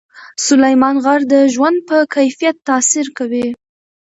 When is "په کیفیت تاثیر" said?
1.89-3.07